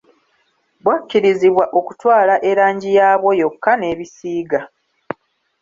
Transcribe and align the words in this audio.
Bwakkirizibwa 0.83 1.65
okutwala 1.79 2.33
erangi 2.49 2.89
yaabwo 2.97 3.29
yokka 3.41 3.71
n'ebisiiga. 3.77 4.59